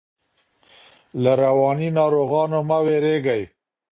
له 1.23 1.31
رواني 1.43 1.89
ناروغانو 1.97 2.59
مه 2.69 2.77
ویریږئ. 2.85 3.43